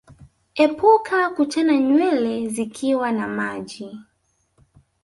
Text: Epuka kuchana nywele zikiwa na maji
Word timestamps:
Epuka 0.63 1.17
kuchana 1.35 1.75
nywele 1.85 2.33
zikiwa 2.49 3.11
na 3.11 3.27
maji 3.27 3.97